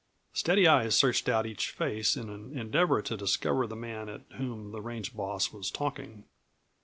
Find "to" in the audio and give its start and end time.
3.03-3.15